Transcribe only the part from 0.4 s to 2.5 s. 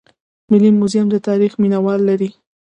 ملي موزیم د تاریخ مینه وال لري